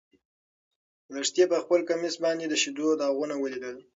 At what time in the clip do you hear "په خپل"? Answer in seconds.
1.51-1.79